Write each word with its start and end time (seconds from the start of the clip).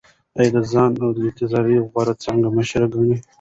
ایا 0.37 0.49
ده 0.53 0.61
ځان 0.71 0.89
د 1.17 1.19
اعتراضي 1.27 1.77
غورځنګ 1.91 2.41
مشر 2.57 2.81
ګڼي؟ 2.93 3.15